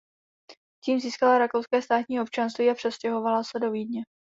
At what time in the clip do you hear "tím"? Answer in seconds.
0.83-0.99